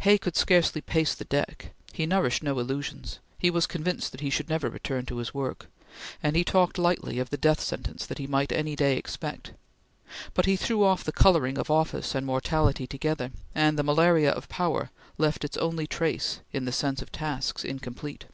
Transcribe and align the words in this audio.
Hay 0.00 0.18
could 0.18 0.34
scarcely 0.34 0.80
pace 0.80 1.14
the 1.14 1.24
deck; 1.24 1.70
he 1.92 2.04
nourished 2.04 2.42
no 2.42 2.58
illusions; 2.58 3.20
he 3.38 3.50
was 3.50 3.68
convinced 3.68 4.10
that 4.10 4.20
he 4.20 4.28
should 4.28 4.48
never 4.48 4.68
return 4.68 5.06
to 5.06 5.18
his 5.18 5.32
work, 5.32 5.68
and 6.20 6.34
he 6.34 6.42
talked 6.42 6.76
lightly 6.76 7.20
of 7.20 7.30
the 7.30 7.36
death 7.36 7.60
sentence 7.60 8.04
that 8.04 8.18
he 8.18 8.26
might 8.26 8.50
any 8.50 8.74
day 8.74 8.96
expect, 8.96 9.52
but 10.34 10.46
he 10.46 10.56
threw 10.56 10.82
off 10.82 11.04
the 11.04 11.12
coloring 11.12 11.56
of 11.56 11.70
office 11.70 12.16
and 12.16 12.26
mortality 12.26 12.88
together, 12.88 13.30
and 13.54 13.78
the 13.78 13.84
malaria 13.84 14.32
of 14.32 14.48
power 14.48 14.90
left 15.18 15.44
its 15.44 15.56
only 15.58 15.86
trace 15.86 16.40
in 16.52 16.64
the 16.64 16.72
sense 16.72 17.00
of 17.00 17.12
tasks 17.12 17.62
incomplete. 17.64 18.24